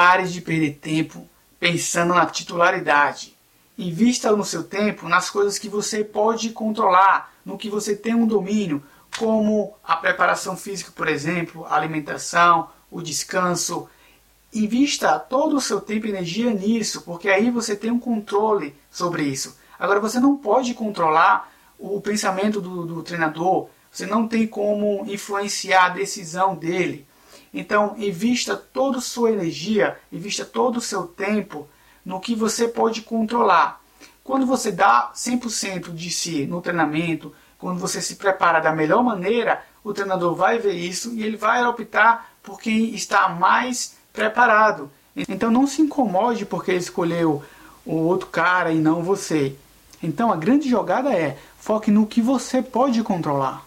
[0.00, 1.28] Pare de perder tempo
[1.58, 3.36] pensando na titularidade.
[3.76, 8.26] Invista no seu tempo nas coisas que você pode controlar, no que você tem um
[8.26, 8.82] domínio,
[9.18, 13.90] como a preparação física, por exemplo, a alimentação, o descanso.
[14.54, 19.24] Invista todo o seu tempo e energia nisso, porque aí você tem um controle sobre
[19.24, 19.58] isso.
[19.78, 25.84] Agora, você não pode controlar o pensamento do, do treinador, você não tem como influenciar
[25.84, 27.06] a decisão dele.
[27.52, 31.68] Então, invista toda a sua energia, invista todo o seu tempo
[32.04, 33.80] no que você pode controlar.
[34.22, 39.62] Quando você dá 100% de si no treinamento, quando você se prepara da melhor maneira,
[39.82, 44.90] o treinador vai ver isso e ele vai optar por quem está mais preparado.
[45.28, 47.42] Então não se incomode porque ele escolheu
[47.84, 49.56] o outro cara e não você.
[50.02, 53.66] Então a grande jogada é foque no que você pode controlar.